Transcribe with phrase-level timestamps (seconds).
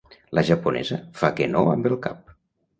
[0.37, 2.37] La japonesa fa que no amb el cap.